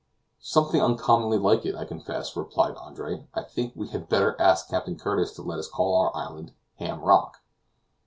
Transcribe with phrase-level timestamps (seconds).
[0.41, 3.27] "Something uncommonly like it, I confess," replied Andre.
[3.35, 7.01] "I think we had better ask Captain Curtis to let us call our island Ham
[7.01, 7.39] Rock."